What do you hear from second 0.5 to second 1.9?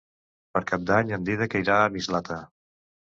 Per Cap d'Any en Dídac irà